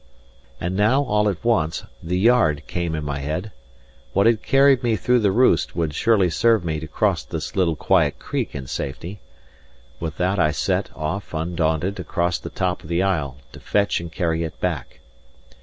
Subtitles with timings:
[0.59, 3.51] And now, all at once, the yard came in my head.
[4.13, 7.75] What had carried me through the roost would surely serve me to cross this little
[7.75, 9.19] quiet creek in safety.
[9.99, 14.11] With that I set off, undaunted, across the top of the isle, to fetch and
[14.11, 15.01] carry it back.